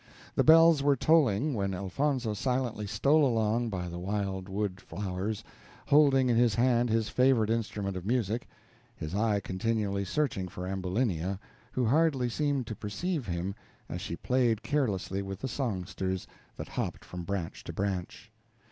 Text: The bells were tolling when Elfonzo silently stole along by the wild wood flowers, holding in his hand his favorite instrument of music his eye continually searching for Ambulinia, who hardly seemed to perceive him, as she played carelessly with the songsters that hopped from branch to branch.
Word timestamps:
The 0.33 0.43
bells 0.43 0.81
were 0.81 0.95
tolling 0.95 1.53
when 1.53 1.75
Elfonzo 1.75 2.33
silently 2.33 2.87
stole 2.87 3.23
along 3.23 3.69
by 3.69 3.87
the 3.87 3.99
wild 3.99 4.49
wood 4.49 4.81
flowers, 4.81 5.43
holding 5.85 6.27
in 6.27 6.35
his 6.37 6.55
hand 6.55 6.89
his 6.89 7.07
favorite 7.07 7.51
instrument 7.51 7.95
of 7.95 8.03
music 8.03 8.47
his 8.95 9.13
eye 9.13 9.39
continually 9.39 10.03
searching 10.03 10.47
for 10.47 10.65
Ambulinia, 10.67 11.39
who 11.73 11.85
hardly 11.85 12.29
seemed 12.29 12.65
to 12.65 12.75
perceive 12.75 13.27
him, 13.27 13.53
as 13.87 14.01
she 14.01 14.15
played 14.15 14.63
carelessly 14.63 15.21
with 15.21 15.37
the 15.39 15.47
songsters 15.47 16.25
that 16.57 16.69
hopped 16.69 17.05
from 17.05 17.21
branch 17.21 17.63
to 17.65 17.71
branch. 17.71 18.31